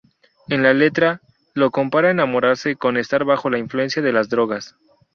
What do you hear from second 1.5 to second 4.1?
Lo compara enamorarse con estar bajo la influencia